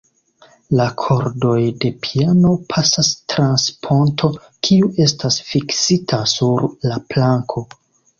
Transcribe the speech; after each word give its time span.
La 0.77 0.85
kordoj 1.01 1.57
de 1.83 1.91
piano 2.05 2.53
pasas 2.73 3.09
trans 3.33 3.65
ponto, 3.87 4.31
kiu 4.69 4.89
estas 5.05 5.37
fiksita 5.51 6.21
sur 6.33 6.67
la 6.93 6.99
planko. 7.13 7.65